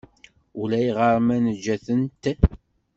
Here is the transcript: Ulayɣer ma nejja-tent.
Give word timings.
Ulayɣer 0.61 1.15
ma 1.25 1.35
nejja-tent. 1.39 2.23